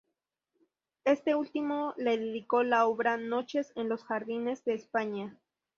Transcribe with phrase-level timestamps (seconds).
[1.03, 5.37] Este último le dedicó la obra "Noches en los jardines de España".